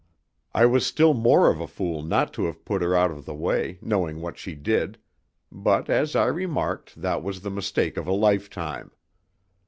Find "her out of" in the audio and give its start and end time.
2.81-3.25